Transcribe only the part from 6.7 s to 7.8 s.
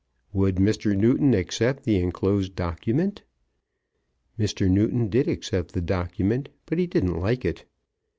he didn't like it.